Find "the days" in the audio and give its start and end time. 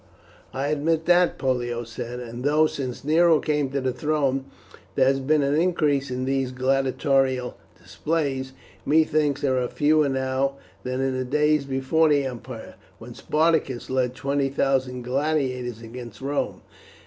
11.15-11.65